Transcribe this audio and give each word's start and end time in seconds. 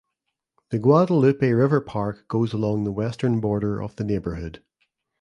The 0.71 0.79
Guadalupe 0.79 1.47
River 1.51 1.79
Park 1.79 2.27
goes 2.27 2.53
along 2.53 2.85
the 2.85 2.91
western 2.91 3.39
border 3.39 3.79
of 3.79 3.97
the 3.97 4.03
neighborhood. 4.03 4.63